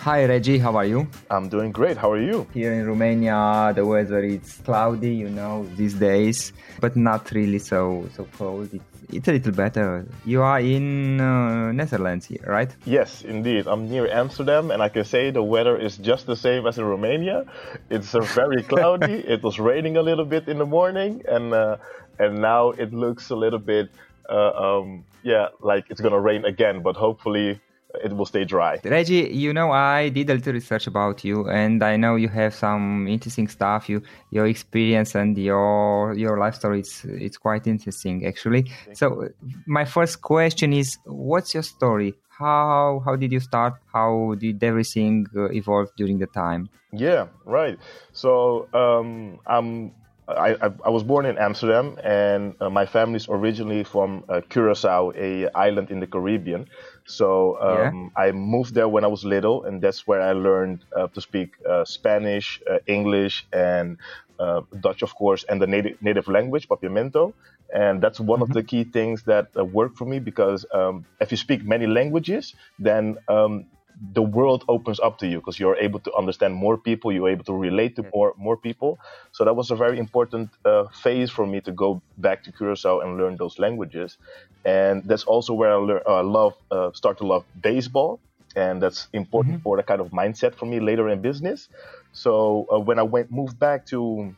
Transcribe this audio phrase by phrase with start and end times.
[0.00, 1.06] Hi Reggie, how are you?
[1.30, 1.98] I'm doing great.
[1.98, 2.46] How are you?
[2.54, 8.08] Here in Romania, the weather is cloudy, you know, these days, but not really so
[8.16, 8.72] so cold.
[8.72, 10.06] It's, it's a little better.
[10.24, 12.74] You are in uh, Netherlands here, right?
[12.86, 13.66] Yes, indeed.
[13.66, 16.86] I'm near Amsterdam, and I can say the weather is just the same as in
[16.86, 17.44] Romania.
[17.90, 19.20] It's uh, very cloudy.
[19.20, 21.76] it was raining a little bit in the morning, and uh,
[22.18, 23.90] and now it looks a little bit,
[24.30, 26.80] uh, um, yeah, like it's gonna rain again.
[26.80, 27.60] But hopefully
[28.02, 28.80] it will stay dry.
[28.84, 32.54] Reggie, you know, I did a little research about you, and I know you have
[32.54, 33.88] some interesting stuff.
[33.88, 38.70] You, your experience and your your life story it's it's quite interesting, actually.
[38.92, 39.28] So,
[39.66, 42.14] my first question is, what's your story?
[42.28, 43.74] How how did you start?
[43.92, 46.70] How did everything uh, evolve during the time?
[46.92, 47.78] Yeah, right.
[48.12, 49.92] So um, I'm
[50.36, 55.48] I, I, was born in Amsterdam, and uh, my family's originally from uh, Curacao, a
[55.54, 56.68] island in the Caribbean.
[57.06, 58.22] So um, yeah.
[58.22, 61.54] I moved there when I was little, and that's where I learned uh, to speak
[61.68, 63.98] uh, Spanish, uh, English, and
[64.38, 67.32] uh, Dutch, of course, and the native native language, Papiamento.
[67.72, 68.50] And that's one mm-hmm.
[68.50, 72.54] of the key things that worked for me because um, if you speak many languages,
[72.80, 73.66] then um,
[74.12, 77.44] the world opens up to you because you're able to understand more people, you're able
[77.44, 78.98] to relate to more more people.
[79.32, 83.00] So that was a very important uh, phase for me to go back to Curacao
[83.00, 84.16] and learn those languages.
[84.64, 88.20] And that's also where I learn, uh, love uh, start to love baseball,
[88.56, 89.62] and that's important mm-hmm.
[89.62, 91.68] for the kind of mindset for me later in business.
[92.12, 94.34] So uh, when I went moved back to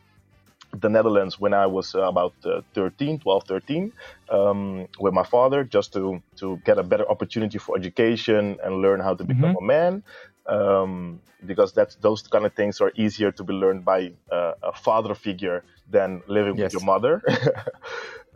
[0.73, 3.93] the Netherlands when I was uh, about uh, 13, 12, 13,
[4.29, 8.99] um, with my father, just to to get a better opportunity for education and learn
[8.99, 9.63] how to become mm-hmm.
[9.63, 10.03] a man.
[10.45, 14.73] Um, because that's those kind of things are easier to be learned by uh, a
[14.73, 16.73] father figure than living yes.
[16.73, 17.21] with your mother.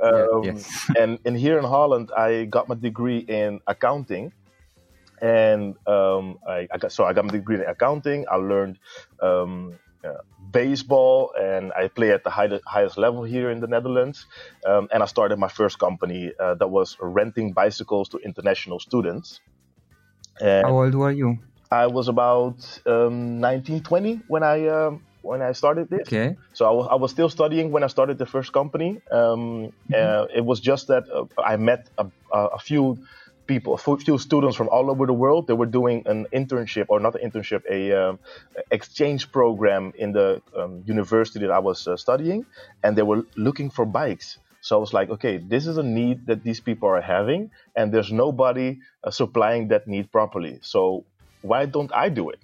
[0.04, 0.92] um, yeah, yes.
[1.00, 4.34] and and here in Holland, I got my degree in accounting
[5.22, 8.26] and um, I, I, got so I got my degree in accounting.
[8.30, 8.78] I learned
[9.22, 9.80] um,
[10.52, 14.26] baseball and I play at the high, highest level here in the Netherlands.
[14.66, 19.42] Um, and I started my first company uh, that was renting bicycles to international students.
[20.40, 21.40] And How old were you?
[21.72, 26.08] I was about um, 19, 20 when I um, when I started this.
[26.08, 26.38] Okay.
[26.54, 29.02] So I was, was still studying when I started the first company.
[29.12, 29.94] Um, mm-hmm.
[29.94, 33.00] uh, it was just that uh, I met a, a few
[33.48, 35.48] people, a few students from all over the world.
[35.48, 38.20] They were doing an internship, or not an internship, a um,
[38.72, 42.46] exchange program in the um, university that I was uh, studying,
[42.84, 44.38] and they were looking for bikes.
[44.62, 47.94] So I was like, okay, this is a need that these people are having, and
[47.94, 50.60] there's nobody uh, supplying that need properly.
[50.62, 51.06] So
[51.42, 52.40] why don't I do it?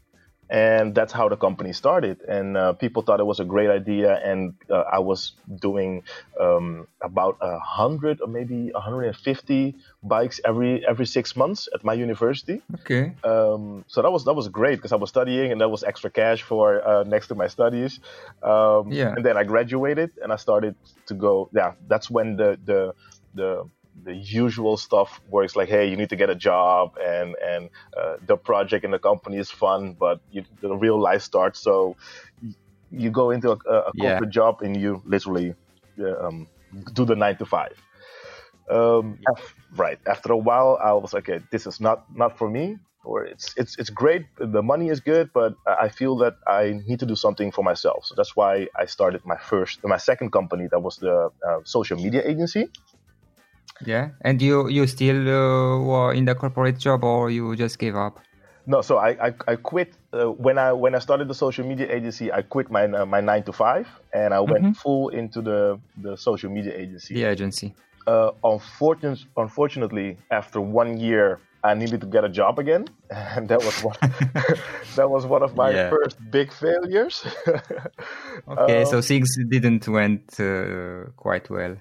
[0.49, 2.21] And that's how the company started.
[2.27, 6.03] And uh, people thought it was a great idea, and uh, I was doing
[6.39, 12.61] um, about a hundred or maybe 150 bikes every every six months at my university.
[12.81, 13.13] Okay.
[13.23, 16.09] Um, so that was that was great because I was studying, and that was extra
[16.09, 17.99] cash for uh, next to my studies.
[18.41, 19.13] Um, yeah.
[19.15, 20.75] And then I graduated, and I started
[21.07, 21.49] to go.
[21.53, 22.93] Yeah, that's when the the
[23.33, 23.69] the
[24.01, 28.17] the usual stuff works like hey you need to get a job and and uh,
[28.25, 31.59] the project and the company is fun but you, the real life starts.
[31.59, 31.95] So
[32.91, 34.25] you go into a, a corporate yeah.
[34.29, 35.55] job and you literally
[36.19, 36.47] um,
[36.93, 37.75] do the nine to five.
[38.69, 39.19] Um,
[39.75, 39.99] right.
[40.07, 43.53] After a while i was like okay this is not not for me or it's
[43.57, 47.15] it's it's great the money is good but i feel that i need to do
[47.15, 48.05] something for myself.
[48.05, 51.97] So that's why i started my first my second company that was the uh, social
[51.97, 52.69] media agency
[53.85, 57.95] yeah, and you you still uh, were in the corporate job, or you just gave
[57.95, 58.19] up?
[58.65, 61.87] No, so I I, I quit uh, when I when I started the social media
[61.91, 62.31] agency.
[62.31, 64.73] I quit my uh, my nine to five, and I went mm-hmm.
[64.73, 67.13] full into the the social media agency.
[67.13, 67.75] The agency.
[68.07, 73.63] Uh, unfortunately, unfortunately, after one year I needed to get a job again, and that
[73.63, 73.95] was one
[74.95, 75.89] that was one of my yeah.
[75.89, 77.25] first big failures.
[78.47, 81.77] okay, um, so things didn't went uh, quite well.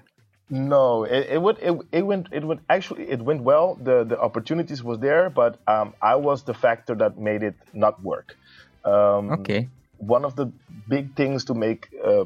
[0.49, 3.75] No, it, it would it, it went it went actually it went well.
[3.75, 8.01] The the opportunities was there, but um, I was the factor that made it not
[8.03, 8.35] work.
[8.85, 9.69] Um, okay.
[9.97, 10.51] One of the
[10.89, 12.25] big things to make uh,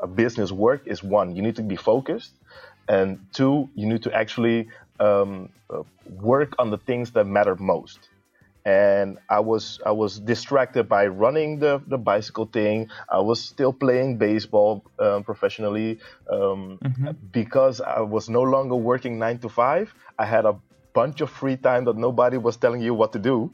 [0.00, 2.32] a business work is one, you need to be focused,
[2.88, 4.68] and two, you need to actually
[5.00, 8.09] um, uh, work on the things that matter most
[8.64, 12.90] and I was I was distracted by running the, the bicycle thing.
[13.08, 15.98] I was still playing baseball um, professionally
[16.30, 17.10] um, mm-hmm.
[17.32, 19.94] because I was no longer working nine to five.
[20.18, 20.56] I had a
[20.92, 23.52] bunch of free time that nobody was telling you what to do.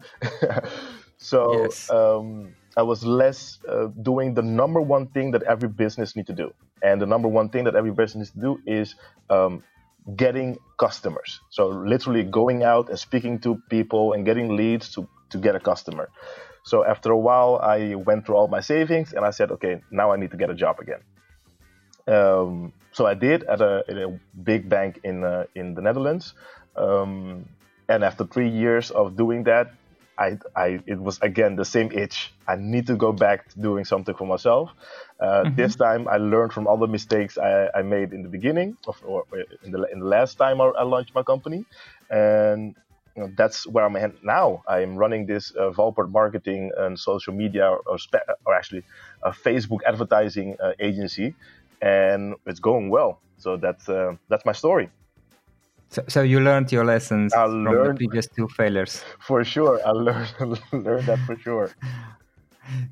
[1.19, 1.89] so yes.
[1.91, 6.33] um, I was less uh, doing the number one thing that every business need to
[6.35, 6.53] do,
[6.83, 8.97] and the number one thing that every business needs to do is
[9.31, 9.63] um,
[10.15, 11.41] getting customers.
[11.51, 15.61] So literally going out and speaking to people and getting leads to, to get a
[15.61, 16.09] customer.
[16.65, 20.13] So after a while, I went through all my savings and I said, okay, now
[20.13, 21.01] I need to get a job again.
[22.09, 26.35] Um, so I did at a, at a big bank in uh, in the Netherlands.
[26.77, 27.49] Um,
[27.89, 29.73] and after three years of doing that,
[30.19, 32.33] I, I, it was again the same itch.
[32.49, 34.71] I need to go back to doing something for myself.
[35.21, 35.57] Uh, mm-hmm.
[35.57, 38.97] This time, I learned from all the mistakes I, I made in the beginning, of,
[39.05, 39.25] or
[39.65, 41.65] in the, in the last time I, I launched my company,
[42.11, 42.75] and
[43.15, 44.63] you know, that's where I'm at now.
[44.69, 48.85] I'm running this uh, Valport marketing and social media, or, spe- or actually
[49.23, 51.35] a Facebook advertising uh, agency,
[51.83, 53.21] and it's going well.
[53.39, 54.91] So that's uh, that's my story.
[55.89, 59.05] So, so you learned your lessons I from learned, the previous two failures.
[59.21, 60.35] For sure, I learned
[60.73, 61.71] learned that for sure.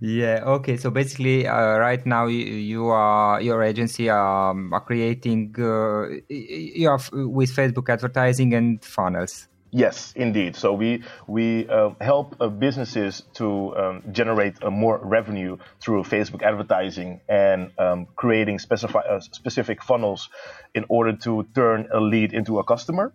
[0.00, 0.42] Yeah.
[0.44, 0.76] Okay.
[0.76, 6.88] So basically, uh, right now you, you, are your agency um, are creating uh, you
[6.88, 9.48] have with Facebook advertising and funnels.
[9.76, 10.54] Yes, indeed.
[10.54, 16.42] So we we uh, help uh, businesses to um, generate uh, more revenue through Facebook
[16.42, 20.28] advertising and um, creating specify, uh, specific funnels
[20.76, 23.12] in order to turn a lead into a customer.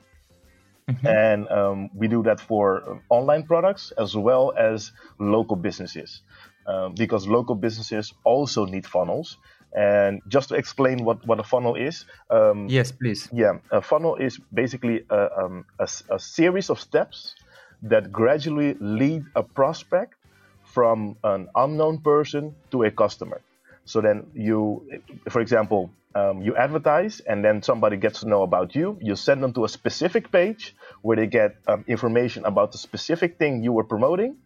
[0.89, 1.07] Mm-hmm.
[1.07, 6.23] And um, we do that for um, online products as well as local businesses,
[6.67, 9.37] um, because local businesses also need funnels.
[9.73, 12.05] And just to explain what, what a funnel is.
[12.29, 13.29] Um, yes, please.
[13.31, 17.35] Yeah, a funnel is basically a, um, a, a, series of steps
[17.83, 20.15] that gradually lead a prospect
[20.63, 23.41] from an unknown person to a customer.
[23.85, 28.75] So then you, for example, um, you advertise and then somebody gets to know about
[28.75, 28.97] you.
[29.01, 33.37] You send them to a specific page where they get um, information about the specific
[33.37, 34.37] thing you were promoting.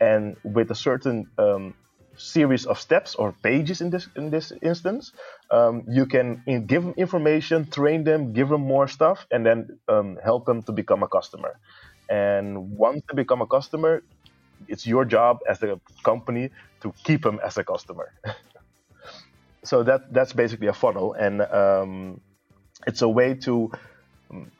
[0.00, 1.74] And with a certain um,
[2.18, 5.12] series of steps or pages in this in this instance.
[5.50, 9.78] Um, you can in, give them information, train them, give them more stuff, and then
[9.88, 11.58] um, help them to become a customer.
[12.10, 14.02] And once they become a customer,
[14.66, 16.50] it's your job as a company
[16.82, 18.12] to keep them as a customer.
[19.64, 22.20] so that that's basically a funnel, and um,
[22.86, 23.70] it's a way to
[24.30, 24.50] um,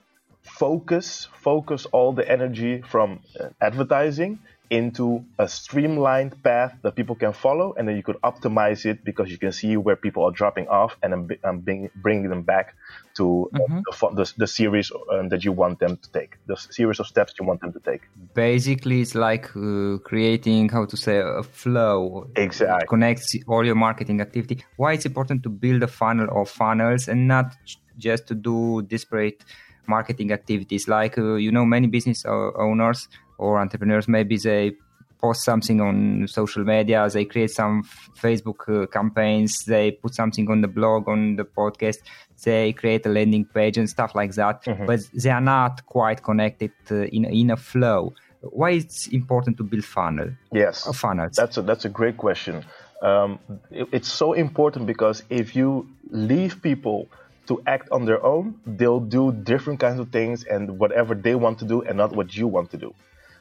[0.42, 4.38] focus focus all the energy from uh, advertising
[4.70, 9.30] into a streamlined path that people can follow, and then you could optimize it because
[9.30, 12.74] you can see where people are dropping off, and then um, bring, bring them back
[13.16, 13.80] to uh, mm-hmm.
[14.16, 17.34] the, the, the, series um, that you want them to take, the series of steps
[17.40, 18.02] you want them to take.
[18.34, 22.28] Basically, it's like uh, creating how to say a flow.
[22.36, 22.86] Exactly.
[22.88, 24.64] connects all your marketing activity.
[24.76, 27.56] Why it's important to build a funnel or funnels and not
[27.96, 29.44] just to do disparate
[29.88, 33.08] marketing activities like uh, you know many business owners
[33.38, 34.08] or entrepreneurs.
[34.08, 34.72] Maybe they
[35.20, 37.82] post something on social media they create some
[38.22, 41.96] facebook uh, campaigns they put something on the blog on the podcast
[42.44, 44.64] they create a landing page and stuff like that.
[44.64, 44.86] Mm-hmm.
[44.86, 48.14] but they are not quite connected uh, in in a flow.
[48.40, 50.30] Why it's important to build funnel?
[50.52, 50.86] Yes.
[50.86, 52.64] A funnel that's a that's a great question.
[53.02, 53.38] Um,
[53.70, 57.08] it, it's so important because if you leave people
[57.46, 61.58] to act on their own, they'll do different kinds of things and whatever they want
[61.60, 62.94] to do and not what you want to do.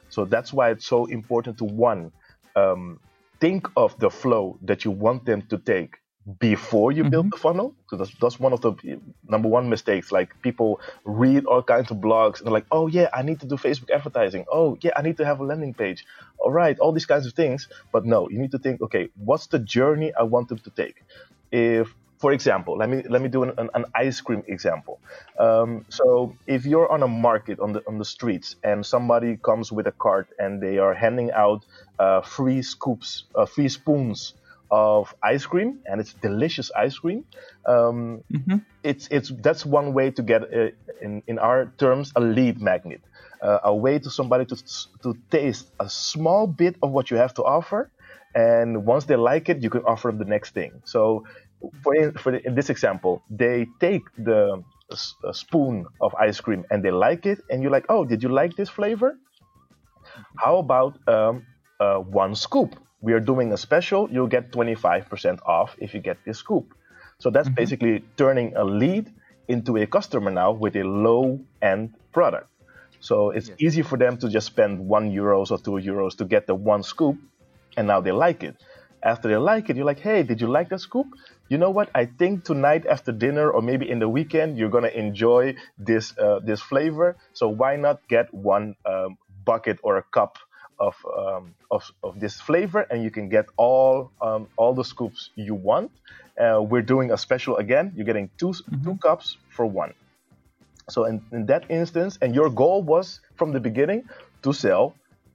[0.08, 2.12] So that's why it's so important to one,
[2.56, 3.00] um,
[3.40, 5.96] think of the flow that you want them to take
[6.38, 7.10] before you mm-hmm.
[7.10, 7.74] build the funnel.
[7.88, 10.12] So that's, that's one of the number one mistakes.
[10.12, 13.46] Like people read all kinds of blogs and they're like, oh yeah, I need to
[13.46, 14.44] do Facebook advertising.
[14.52, 16.04] Oh yeah, I need to have a landing page.
[16.38, 17.68] All right, all these kinds of things.
[17.92, 21.02] But no, you need to think, okay, what's the journey I want them to take?
[21.50, 25.00] If for example, let me let me do an, an, an ice cream example.
[25.38, 29.70] Um, so if you're on a market on the on the streets and somebody comes
[29.70, 31.64] with a cart and they are handing out
[31.98, 34.34] uh, free scoops, uh, free spoons
[34.70, 37.24] of ice cream, and it's delicious ice cream.
[37.66, 38.56] Um, mm-hmm.
[38.82, 43.00] It's it's that's one way to get a, in in our terms a lead magnet,
[43.40, 44.56] uh, a way to somebody to
[45.02, 47.90] to taste a small bit of what you have to offer,
[48.34, 50.82] and once they like it, you can offer them the next thing.
[50.84, 51.24] So,
[51.82, 54.62] for in, for the, in this example, they take the
[55.24, 58.28] a spoon of ice cream and they like it, and you're like, oh, did you
[58.28, 59.18] like this flavor?
[60.36, 61.46] How about um,
[61.78, 62.74] uh, one scoop?
[63.00, 64.08] We are doing a special.
[64.10, 66.74] You'll get 25% off if you get this scoop.
[67.18, 67.54] So that's mm-hmm.
[67.54, 69.12] basically turning a lead
[69.46, 72.48] into a customer now with a low end product.
[73.00, 73.56] So it's yes.
[73.60, 76.82] easy for them to just spend one euros or two euros to get the one
[76.82, 77.16] scoop,
[77.76, 78.56] and now they like it.
[79.02, 81.06] After they like it, you're like, hey, did you like the scoop?
[81.48, 81.90] You know what?
[81.94, 86.40] I think tonight after dinner or maybe in the weekend, you're gonna enjoy this uh,
[86.40, 87.16] this flavor.
[87.32, 90.38] So why not get one um, bucket or a cup
[90.78, 95.30] of, um, of, of this flavor, and you can get all um, all the scoops
[95.34, 95.90] you want.
[96.38, 97.92] Uh, we're doing a special again.
[97.96, 98.84] You're getting 2 mm-hmm.
[98.84, 99.94] two cups for one.
[100.88, 104.08] So in, in that instance, and your goal was from the beginning
[104.42, 104.94] to sell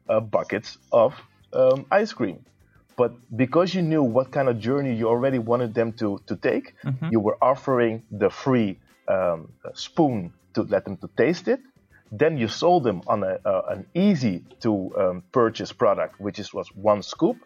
[0.10, 1.13] uh, buckets of
[1.51, 2.46] um, ice cream.
[2.95, 6.75] But because you knew what kind of journey you already wanted them to, to take,
[6.83, 7.09] mm-hmm.
[7.12, 11.59] you were offering the free um, spoon to let them to taste it
[12.13, 16.53] then you sold them on a, uh, an easy to um, purchase product, which is,
[16.53, 17.38] was one scoop.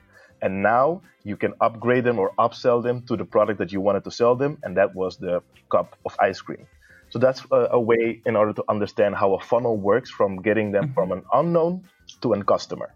[0.42, 4.04] And now you can upgrade them or upsell them to the product that you wanted
[4.04, 6.68] to sell them, and that was the cup of ice cream.
[7.10, 10.74] So that's a, a way in order to understand how a funnel works from getting
[10.74, 10.94] them mm-hmm.
[10.94, 11.88] from an unknown
[12.22, 12.94] to a customer.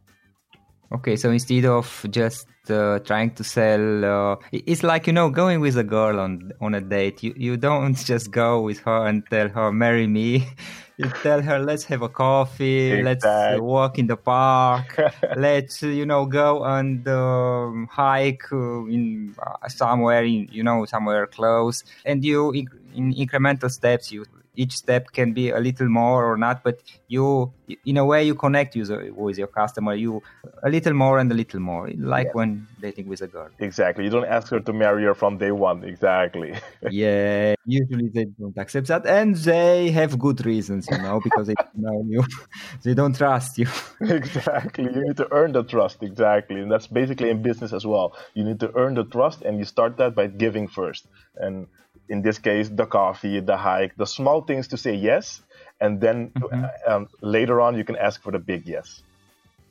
[0.94, 5.62] Okay, so instead of just uh, trying to sell, uh, it's like you know going
[5.62, 7.24] with a girl on on a date.
[7.24, 10.48] You you don't just go with her and tell her marry me.
[10.98, 13.56] You tell her let's have a coffee, exactly.
[13.56, 15.00] let's walk in the park,
[15.36, 21.26] let's you know go and um, hike uh, in uh, somewhere in you know somewhere
[21.26, 24.26] close, and you in incremental steps you
[24.62, 26.78] each step can be a little more or not but
[27.08, 27.52] you
[27.86, 29.94] in a way you connect user with your customer.
[29.96, 30.22] You
[30.64, 32.32] a little more and a little more like yeah.
[32.34, 33.50] when dating with a girl.
[33.60, 34.04] Exactly.
[34.06, 35.84] You don't ask her to marry her from day one.
[35.84, 36.54] Exactly.
[36.92, 41.54] Yeah usually they don't accept that and they have good reasons you know because they
[41.54, 42.24] don't know you.
[42.84, 43.68] They don't trust you.
[44.02, 44.86] Exactly.
[44.86, 45.98] You need to earn the trust.
[46.02, 46.60] Exactly.
[46.62, 48.08] And that's basically in business as well.
[48.34, 51.08] You need to earn the trust and you start that by giving first.
[51.36, 51.68] And
[52.12, 55.42] in this case, the coffee, the hike, the small things to say yes,
[55.80, 56.92] and then mm-hmm.
[56.92, 59.02] um, later on you can ask for the big yes.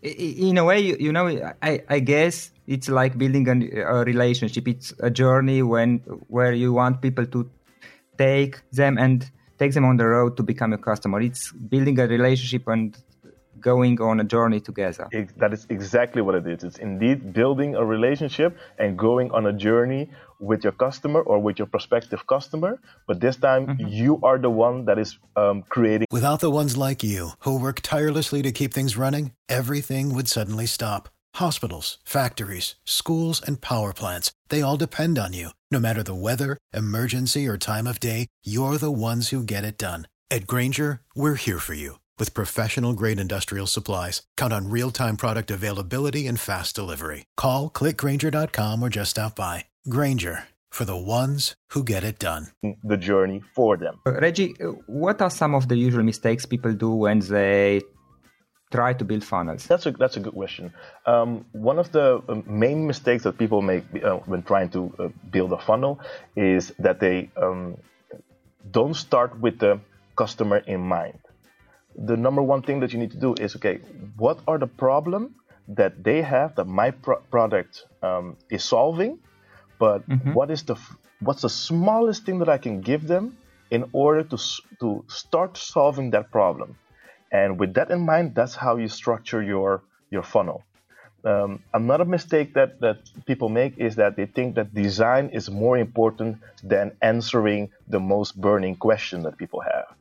[0.03, 1.27] In a way, you, know,
[1.63, 4.67] I, I guess it's like building a, a relationship.
[4.67, 7.51] It's a journey when where you want people to
[8.17, 11.21] take them and take them on the road to become a customer.
[11.21, 12.97] It's building a relationship and
[13.61, 15.09] going on a journey together.
[15.13, 16.65] It, that is exactly what it is.
[16.65, 20.09] It's indeed building a relationship and going on a journey
[20.41, 22.81] with your customer or with your prospective customer.
[23.07, 23.89] But this time, mm-hmm.
[23.89, 26.07] you are the one that is um, creating.
[26.11, 30.67] Without the ones like you who work tirelessly to keep things running, everything would suddenly
[30.67, 31.09] stop.
[31.35, 35.51] Hospitals, factories, schools, and power plants, they all depend on you.
[35.71, 39.79] No matter the weather, emergency, or time of day, you're the ones who get it
[39.79, 40.09] done.
[40.33, 45.17] At Grainger, we're here for you with professional grade industrial supplies, count on real time
[45.17, 47.25] product availability and fast delivery.
[47.37, 49.65] Call clickgrainger.com or just stop by.
[49.89, 52.49] Grainger for the ones who get it done.
[52.85, 54.01] The journey for them.
[54.07, 57.81] Uh, Reggie, uh, what are some of the usual mistakes people do when they
[58.71, 59.67] try to build funnels?
[59.67, 60.73] That's a that's a good question.
[61.07, 65.09] Um, one of the uh, main mistakes that people make uh, when trying to uh,
[65.31, 66.01] build a funnel
[66.37, 67.77] is that they um,
[68.71, 69.81] don't start with the
[70.17, 71.19] customer in mind
[71.97, 73.81] the number one thing that you need to do is okay,
[74.17, 75.35] what are the problem
[75.69, 79.19] that they have that my pro- product um, is solving,
[79.79, 80.33] but mm-hmm.
[80.33, 80.77] what is the
[81.21, 83.37] what's the smallest thing that I can give them
[83.71, 84.39] in order to
[84.81, 86.77] to start solving that problem,
[87.31, 90.65] and with that in mind, that's how you structure your your funnel.
[91.23, 95.77] Um, another mistake that, that people make is that they think that design is more
[95.77, 99.95] important than answering the most burning question that people have.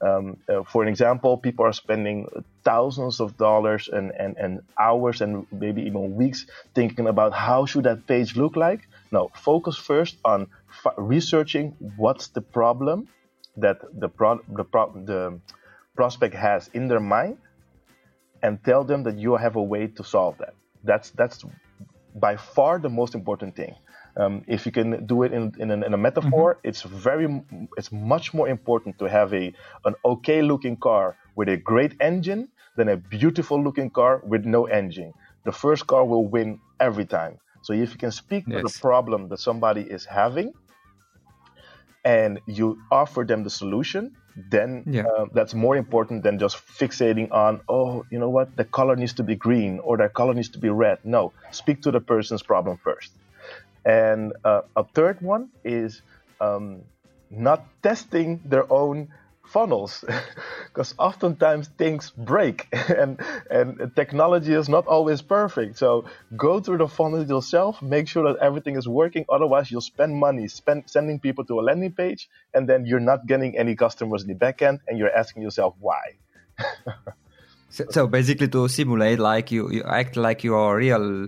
[0.00, 2.26] Um, uh, for an example, people are spending
[2.64, 7.84] thousands of dollars and, and, and hours and maybe even weeks thinking about how should
[7.84, 8.80] that page look like.
[9.12, 10.48] No, focus first on
[10.84, 13.08] f- researching what's the problem
[13.56, 15.40] that the, pro- the, pro- the
[15.94, 17.38] prospect has in their mind
[18.42, 20.54] and tell them that you have a way to solve that.
[20.82, 21.44] That's, that's
[22.14, 23.74] by far the most important thing.
[24.16, 26.68] Um, if you can do it in, in, a, in a metaphor, mm-hmm.
[26.68, 27.42] it's very
[27.76, 29.52] it's much more important to have a
[29.84, 34.66] an okay looking car with a great engine than a beautiful looking car with no
[34.66, 35.12] engine.
[35.44, 37.38] The first car will win every time.
[37.62, 38.58] So if you can speak yes.
[38.58, 40.52] to the problem that somebody is having,
[42.04, 44.14] and you offer them the solution,
[44.50, 45.04] then yeah.
[45.06, 49.14] uh, that's more important than just fixating on, oh, you know what, the color needs
[49.14, 50.98] to be green or the color needs to be red.
[51.04, 53.12] No, speak to the person's problem first.
[53.84, 56.02] And uh, a third one is
[56.40, 56.82] um,
[57.30, 59.08] not testing their own
[59.46, 60.04] funnels
[60.68, 65.76] because oftentimes things break and and technology is not always perfect.
[65.78, 69.24] So go through the funnels yourself make sure that everything is working.
[69.28, 73.26] Otherwise you'll spend money spend sending people to a landing page and then you're not
[73.26, 76.16] getting any customers in the back end and you're asking yourself why.
[77.74, 81.26] So, so basically to simulate like you you act like you are real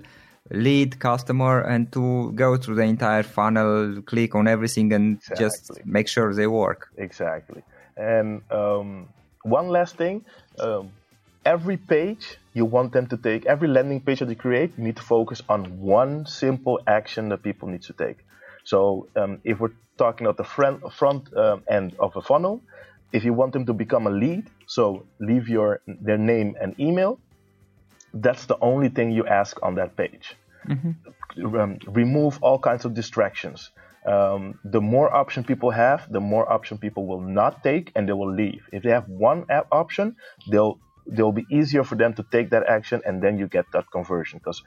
[0.50, 5.44] lead customer and to go through the entire funnel click on everything and exactly.
[5.44, 7.62] just make sure they work exactly
[7.96, 9.08] and um,
[9.42, 10.24] one last thing
[10.60, 10.90] um,
[11.46, 14.96] every page you want them to take, every landing page that you create, you need
[14.96, 18.18] to focus on one simple action that people need to take.
[18.64, 22.62] So um, if we're talking about the front, front uh, end of a funnel,
[23.12, 27.20] if you want them to become a lead, so leave your their name and email,
[28.14, 30.34] that's the only thing you ask on that page.
[30.68, 31.56] Mm-hmm.
[31.56, 33.70] Um, remove all kinds of distractions
[34.06, 38.12] um, the more option people have, the more option people will not take and they
[38.12, 38.68] will leave.
[38.72, 40.16] If they have one app option,
[40.50, 43.84] they'll they'll be easier for them to take that action and then you get that
[43.92, 44.62] conversion because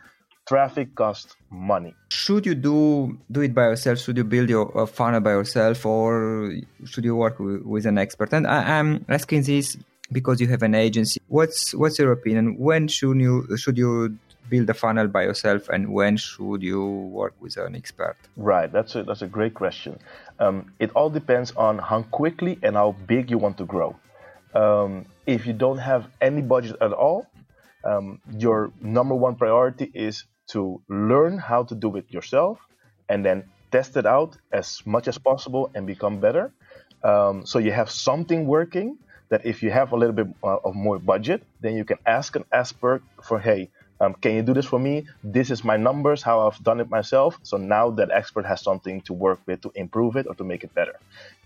[0.47, 1.93] traffic costs money.
[2.11, 3.99] Should you do do it by yourself?
[3.99, 6.51] Should you build your uh, funnel by yourself, or
[6.85, 8.33] should you work with, with an expert?
[8.33, 9.77] And I, am asking this
[10.11, 11.21] because you have an agency.
[11.27, 12.57] What's what's your opinion?
[12.57, 14.17] When should you should you
[14.49, 18.17] build a funnel by yourself and when should you work with an expert?
[18.35, 19.99] Right, that's a, that's a great question.
[20.39, 23.95] Um, it all depends on how quickly and how big you want to grow.
[24.53, 27.27] Um, if you don't have any budget at all,
[27.83, 32.57] um, your number one priority is to learn how to do it yourself
[33.07, 36.51] and then test it out as much as possible and become better.
[37.03, 38.97] Um, so you have something working
[39.29, 42.35] that if you have a little bit uh, of more budget, then you can ask
[42.35, 43.69] an expert for, hey,
[43.99, 45.05] um, can you do this for me?
[45.23, 47.37] This is my numbers, how I've done it myself.
[47.43, 50.63] So now that expert has something to work with to improve it or to make
[50.63, 50.95] it better.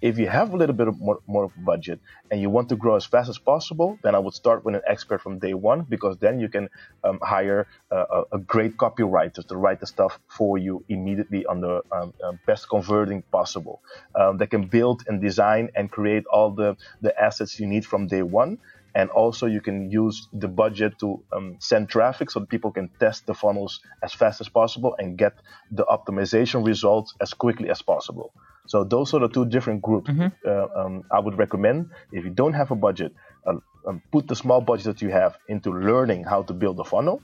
[0.01, 3.05] If you have a little bit more, more budget and you want to grow as
[3.05, 6.39] fast as possible, then I would start with an expert from day one because then
[6.39, 6.69] you can
[7.03, 11.81] um, hire a, a, great copywriter to write the stuff for you immediately on the
[11.91, 13.81] um, uh, best converting possible.
[14.13, 18.07] Um, they can build and design and create all the, the assets you need from
[18.07, 18.59] day one
[18.95, 22.89] and also you can use the budget to um, send traffic so that people can
[22.99, 25.33] test the funnels as fast as possible and get
[25.71, 28.33] the optimization results as quickly as possible.
[28.67, 30.27] So those are the two different groups mm-hmm.
[30.47, 31.89] uh, um, i would recommend.
[32.11, 33.13] If you don't have a budget
[33.45, 36.83] uh, um, put the small budget that you have into learning how to build a
[36.83, 37.21] funnel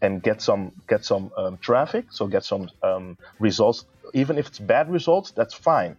[0.00, 2.06] and get some get some um, traffic.
[2.10, 3.84] So get some um, results.
[4.14, 5.96] Even if it's bad results that's fine.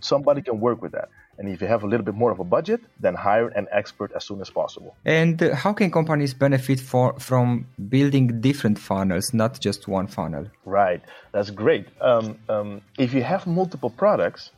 [0.00, 2.44] Somebody can work with that and if you have a little bit more of a
[2.44, 4.94] budget, then hire an expert as soon as possible.
[5.04, 10.46] And uh, how can companies benefit for, from building different funnels, not just one funnel?
[10.64, 11.86] Right, that's great.
[12.00, 14.50] Um, um, if you have multiple products,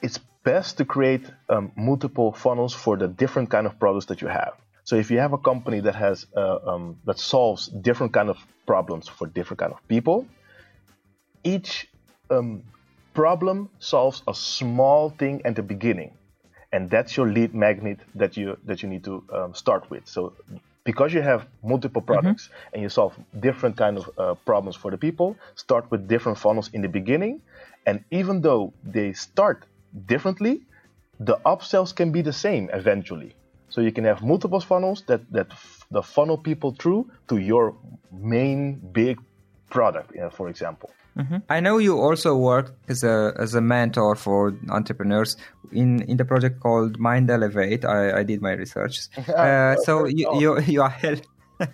[0.00, 4.28] it's best to create um, multiple funnels for the different kind of products that you
[4.28, 4.54] have.
[4.84, 8.36] So if you have a company that has uh, um, that solves different kind of
[8.66, 10.26] problems for different kind of people,
[11.44, 11.88] each
[12.30, 12.64] um,
[13.14, 16.12] problem solves a small thing at the beginning
[16.72, 20.32] and that's your lead magnet that you that you need to um, start with so
[20.84, 22.12] because you have multiple mm-hmm.
[22.12, 22.74] products mm-hmm.
[22.74, 26.70] and you solve different kind of uh, problems for the people start with different funnels
[26.72, 27.40] in the beginning
[27.86, 29.64] and even though they start
[30.06, 30.62] differently
[31.20, 33.34] the upsells can be the same eventually
[33.68, 37.74] so you can have multiple funnels that that f- the funnel people through to your
[38.10, 39.18] main big
[39.68, 41.36] product you know, for example Mm-hmm.
[41.48, 45.36] I know you also work as a as a mentor for entrepreneurs
[45.70, 47.84] in in the project called Mind Elevate.
[47.84, 51.20] I, I did my research, uh, so you, you you are help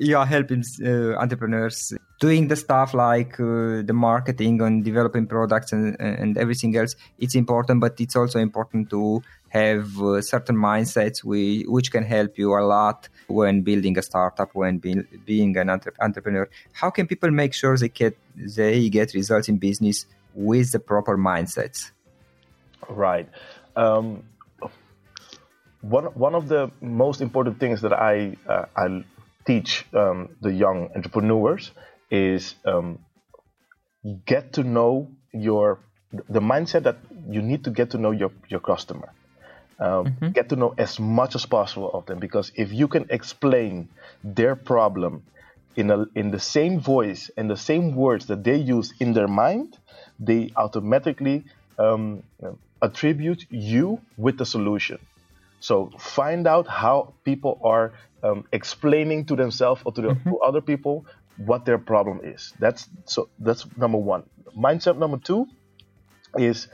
[0.00, 5.72] you are helping uh, entrepreneurs doing the stuff like uh, the marketing and developing products
[5.72, 6.96] and and everything else.
[7.18, 9.22] It's important, but it's also important to
[9.54, 14.50] have uh, certain mindsets we, which can help you a lot when building a startup,
[14.52, 16.48] when be, being an entre- entrepreneur.
[16.72, 21.16] How can people make sure they get they get results in business with the proper
[21.16, 21.92] mindsets?
[22.88, 23.28] Right.
[23.76, 24.24] Um,
[25.80, 29.04] one one of the most important things that I uh, I
[29.46, 31.70] teach um, the young entrepreneurs
[32.10, 32.98] is um,
[34.26, 35.78] get to know your
[36.28, 39.10] the mindset that you need to get to know your your customer
[39.78, 40.28] uh, mm-hmm.
[40.30, 43.88] Get to know as much as possible of them because if you can explain
[44.22, 45.24] their problem
[45.76, 49.26] in a, in the same voice and the same words that they use in their
[49.26, 49.76] mind,
[50.20, 51.44] they automatically
[51.78, 52.22] um,
[52.80, 54.98] attribute you with the solution.
[55.60, 60.30] So find out how people are um, explaining to themselves or to, the, mm-hmm.
[60.30, 61.06] to other people
[61.36, 62.52] what their problem is.
[62.60, 63.28] That's so.
[63.40, 64.22] That's number one.
[64.56, 65.46] Mindset number two
[66.38, 66.68] is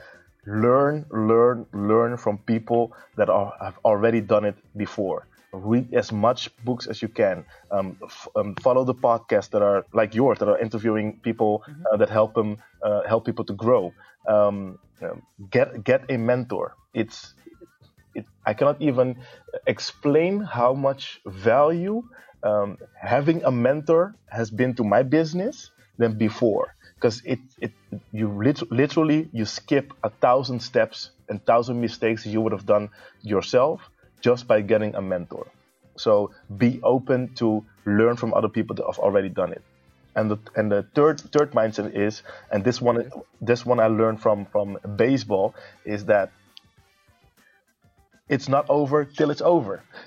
[0.45, 5.27] learn, learn, learn from people that are, have already done it before.
[5.53, 7.45] Read as much books as you can.
[7.71, 11.83] Um, f- um, follow the podcasts that are like yours, that are interviewing people mm-hmm.
[11.91, 13.93] uh, that help them uh, help people to grow.
[14.27, 16.75] Um, um get get a mentor.
[16.93, 17.33] It's
[18.15, 19.17] it, I cannot even
[19.67, 22.03] explain how much value
[22.43, 27.71] um, having a mentor has been to my business than before because it, it
[28.11, 32.89] you lit- literally you skip a thousand steps and thousand mistakes you would have done
[33.23, 33.81] yourself
[34.21, 35.47] just by getting a mentor
[35.97, 39.63] so be open to learn from other people that have already done it
[40.15, 43.11] and the and the third third mindset is and this one
[43.41, 46.31] this one I learned from from baseball is that
[48.29, 49.83] it's not over till it's over.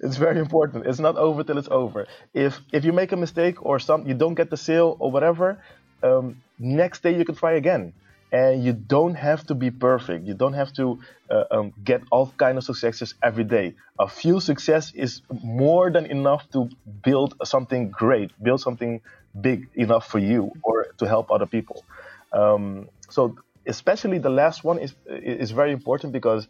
[0.00, 0.86] it's very important.
[0.86, 2.06] It's not over till it's over.
[2.32, 5.58] If if you make a mistake or some you don't get the sale or whatever,
[6.02, 7.92] um, next day you can try again.
[8.32, 10.26] And you don't have to be perfect.
[10.26, 13.74] You don't have to uh, um, get all kind of successes every day.
[13.98, 16.70] A few success is more than enough to
[17.04, 19.02] build something great, build something
[19.38, 21.84] big enough for you or to help other people.
[22.32, 23.36] Um, so
[23.66, 26.48] especially the last one is is very important because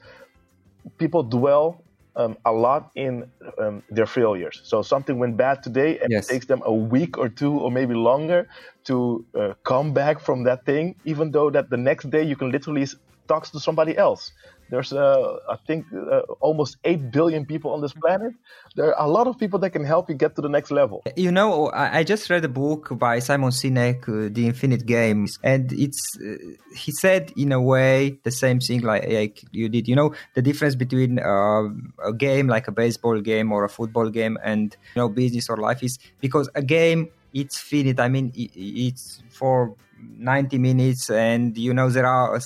[0.98, 1.82] people dwell
[2.16, 4.60] um, a lot in um, their failures.
[4.64, 6.28] So something went bad today, and yes.
[6.28, 8.48] it takes them a week or two, or maybe longer,
[8.84, 10.94] to uh, come back from that thing.
[11.04, 12.86] Even though that the next day you can literally
[13.28, 14.32] talk to somebody else.
[14.72, 18.32] There's, uh, I think, uh, almost 8 billion people on this planet.
[18.74, 21.02] There are a lot of people that can help you get to the next level.
[21.14, 25.70] You know, I just read a book by Simon Sinek, uh, The Infinite Games, and
[25.74, 26.36] it's, uh,
[26.74, 29.88] he said in a way the same thing like, like you did.
[29.88, 31.64] You know, the difference between uh,
[32.02, 35.58] a game like a baseball game or a football game and, you know, business or
[35.58, 38.00] life is because a game, it's finite.
[38.00, 42.40] I mean, it's for 90 minutes and, you know, there are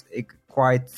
[0.57, 0.89] quite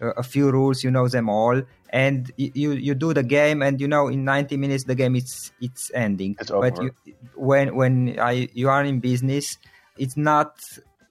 [0.00, 1.62] a few rules you know them all.
[1.90, 5.50] And you you do the game and you know in 90 minutes the game is
[5.60, 6.36] it's ending.
[6.38, 6.70] It's over.
[6.70, 6.90] but you,
[7.34, 9.56] when when I, you are in business
[9.96, 10.50] it's not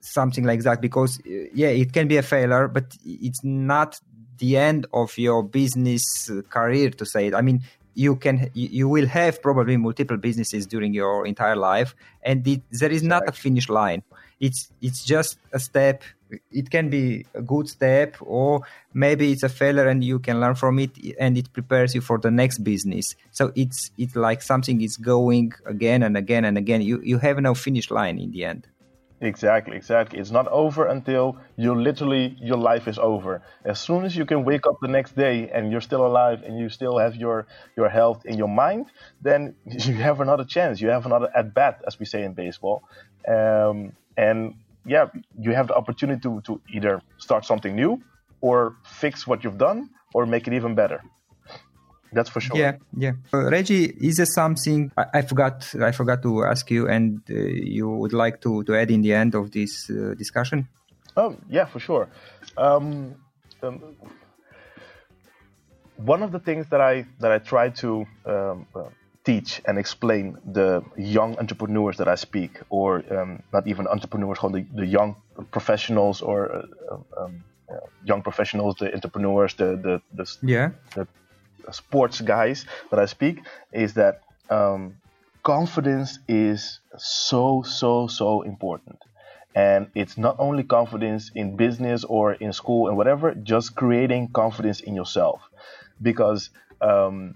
[0.02, 4.00] something like that because uh, yeah it can be a failure but it's not
[4.38, 7.34] the end of your business uh, career to say it.
[7.34, 7.64] I mean
[7.96, 12.92] you can you will have probably multiple businesses during your entire life and it, there
[12.92, 14.04] is not a finish line.
[14.40, 16.04] It's it's just a step
[16.52, 18.62] it can be a good step or
[18.94, 22.18] maybe it's a failure and you can learn from it and it prepares you for
[22.18, 23.16] the next business.
[23.32, 26.82] So it's it's like something is going again and again and again.
[26.82, 28.68] You you have no finish line in the end.
[29.20, 30.20] Exactly exactly.
[30.20, 33.42] It's not over until you literally your life is over.
[33.66, 36.60] As soon as you can wake up the next day and you're still alive and
[36.60, 38.86] you still have your your health in your mind
[39.22, 40.80] then you have another chance.
[40.80, 42.84] You have another at bat as we say in baseball.
[43.28, 44.56] Um, and
[44.88, 45.08] yeah,
[45.40, 48.02] you have the opportunity to, to either start something new
[48.42, 51.04] or fix what you've done or make it even better.
[52.14, 52.58] That's for sure.
[52.58, 53.12] Yeah, yeah.
[53.34, 55.76] Uh, Reggie, is there something I, I, forgot?
[55.82, 59.14] I forgot to ask you, and uh, you would like to, to add in the
[59.14, 60.70] end of this uh, discussion?
[61.18, 62.08] Oh, yeah, for sure.
[62.58, 63.16] Um,
[63.62, 63.98] um,
[65.98, 68.84] one of the things that I that I try to um, uh,
[69.28, 70.24] teach and explain
[70.58, 70.70] the
[71.18, 75.16] young entrepreneurs that I speak, or um, not even entrepreneurs, the, the young
[75.52, 76.38] professionals or
[76.92, 77.44] uh, um,
[78.10, 80.70] young professionals, the entrepreneurs, the the the, yeah.
[80.96, 81.06] the
[81.72, 83.36] sports guys that I speak,
[83.74, 84.14] is that
[84.50, 84.82] um,
[85.44, 86.80] confidence is
[87.26, 89.00] so so so important.
[89.56, 94.80] And it's not only confidence in business or in school and whatever, just creating confidence
[94.88, 95.42] in yourself.
[96.00, 97.36] Because um,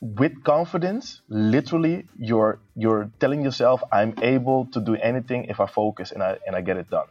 [0.00, 6.10] with confidence, literally, you're you're telling yourself, "I'm able to do anything if I focus
[6.12, 7.08] and I and I get it done."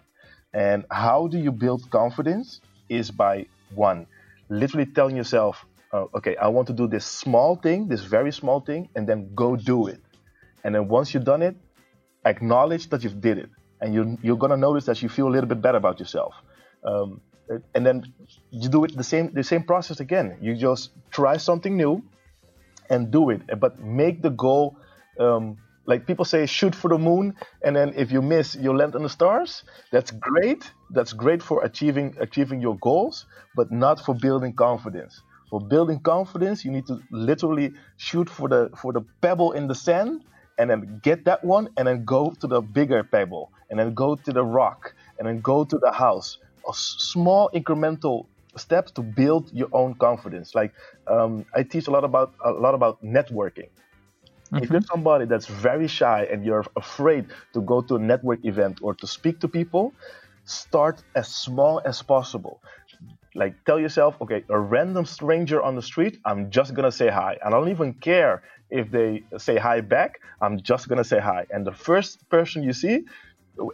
[0.53, 2.61] And how do you build confidence?
[2.89, 4.07] Is by one,
[4.49, 8.59] literally telling yourself, oh, "Okay, I want to do this small thing, this very small
[8.61, 10.01] thing, and then go do it."
[10.63, 11.55] And then once you've done it,
[12.25, 13.49] acknowledge that you've did it,
[13.79, 16.33] and you you're gonna notice that you feel a little bit better about yourself.
[16.83, 17.21] Um,
[17.75, 18.11] and then
[18.49, 20.37] you do it the same the same process again.
[20.41, 22.01] You just try something new
[22.89, 23.41] and do it.
[23.59, 24.77] But make the goal,
[25.19, 28.95] um, like people say, shoot for the moon, and then if you miss, you land
[28.95, 29.63] on the stars.
[29.91, 30.71] That's great.
[30.91, 33.25] That's great for achieving achieving your goals,
[33.55, 35.21] but not for building confidence.
[35.49, 39.75] For building confidence, you need to literally shoot for the for the pebble in the
[39.75, 40.21] sand
[40.57, 44.15] and then get that one and then go to the bigger pebble and then go
[44.15, 48.27] to the rock and then go to the house a small incremental
[48.59, 50.71] steps to build your own confidence like
[51.07, 53.69] um, i teach a lot about a lot about networking
[54.51, 54.63] Mm-hmm.
[54.63, 58.79] If you're somebody that's very shy and you're afraid to go to a network event
[58.81, 59.93] or to speak to people,
[60.45, 62.59] start as small as possible.
[63.35, 67.37] Like tell yourself, okay, a random stranger on the street, I'm just gonna say hi.
[67.45, 68.41] I don't even care
[68.71, 71.45] if they say hi back, I'm just gonna say hi.
[71.51, 73.05] And the first person you see,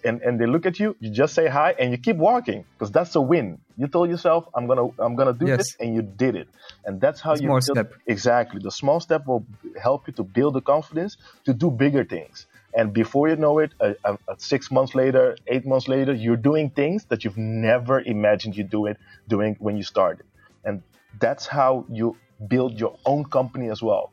[0.03, 2.91] and, and they look at you, you just say hi and you keep walking because
[2.91, 3.59] that's a win.
[3.77, 5.57] You told yourself, I'm gonna I'm gonna do yes.
[5.57, 6.47] this, and you did it.
[6.85, 7.93] And that's how you build, step.
[8.07, 8.61] exactly.
[8.63, 9.45] The small step will
[9.81, 12.47] help you to build the confidence to do bigger things.
[12.73, 16.69] And before you know it, uh, uh, six months later, eight months later, you're doing
[16.69, 20.25] things that you've never imagined you do it doing when you started.
[20.65, 20.83] And
[21.19, 22.17] that's how you
[22.47, 24.11] build your own company as well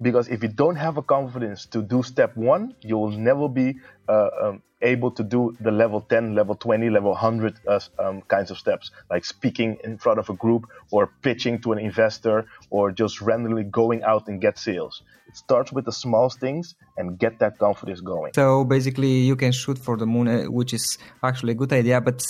[0.00, 3.76] because if you don't have a confidence to do step one, you will never be
[4.08, 8.50] uh, um, able to do the level 10, level 20, level 100 uh, um, kinds
[8.50, 12.92] of steps, like speaking in front of a group or pitching to an investor or
[12.92, 15.02] just randomly going out and get sales.
[15.28, 18.32] It starts with the small things and get that confidence going.
[18.34, 22.00] So basically, you can shoot for the moon, uh, which is actually a good idea,
[22.00, 22.22] but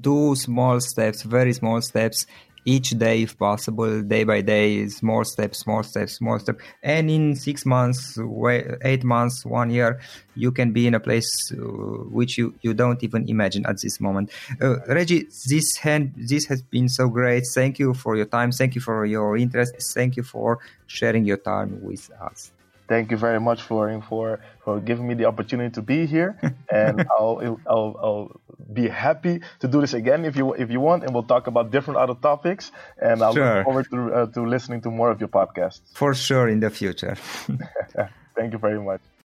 [0.00, 2.26] do small steps, very small steps
[2.64, 6.62] each day if possible day by day small steps small steps small steps.
[6.82, 8.18] And in six months
[8.82, 10.00] eight months one year
[10.34, 14.00] you can be in a place uh, which you, you don't even imagine at this
[14.00, 14.30] moment.
[14.60, 17.44] Uh, reggie this hand this has been so great.
[17.54, 18.52] Thank you for your time.
[18.52, 19.74] Thank you for your interest.
[19.94, 22.52] Thank you for sharing your time with us.
[22.88, 26.38] Thank you very much for for for giving me the opportunity to be here
[26.72, 28.40] and I'll, I'll, I'll
[28.72, 31.70] be happy to do this again if you if you want, and we'll talk about
[31.70, 32.70] different other topics.
[32.98, 33.56] And I sure.
[33.56, 36.70] look forward to uh, to listening to more of your podcasts for sure in the
[36.70, 37.16] future.
[38.36, 39.00] Thank you very much.